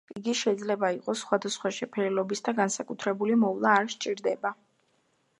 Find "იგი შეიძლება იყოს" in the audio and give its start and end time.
0.19-1.19